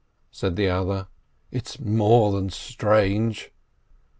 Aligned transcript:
said 0.31 0.55
the 0.55 0.67
other. 0.67 1.07
"It's 1.51 1.79
more 1.79 2.31
than 2.31 2.49
strange." 2.49 3.51